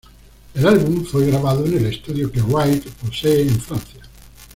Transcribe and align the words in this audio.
El 0.55 0.65
álbum 0.65 1.05
fue 1.05 1.27
grabado 1.27 1.63
en 1.63 1.77
el 1.77 1.85
estudio 1.85 2.31
que 2.31 2.41
Wright 2.41 2.87
posee 2.89 3.43
en 3.43 3.59
Francia. 3.61 4.01